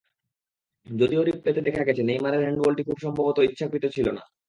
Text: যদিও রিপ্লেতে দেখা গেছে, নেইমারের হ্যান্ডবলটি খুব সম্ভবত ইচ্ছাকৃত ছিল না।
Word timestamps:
যদিও 0.87 1.21
রিপ্লেতে 1.23 1.61
দেখা 1.61 1.83
গেছে, 1.83 2.01
নেইমারের 2.03 2.43
হ্যান্ডবলটি 2.43 2.81
খুব 2.83 2.97
সম্ভবত 2.97 3.37
ইচ্ছাকৃত 3.39 3.85
ছিল 3.95 4.07
না। 4.11 4.23